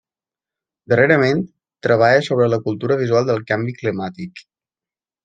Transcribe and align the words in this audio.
Darrerament, 0.93 1.43
treballa 1.87 2.23
sobre 2.29 2.47
la 2.53 2.59
cultura 2.63 2.97
visual 3.03 3.29
del 3.29 3.45
canvi 3.53 3.77
climàtic. 3.83 4.43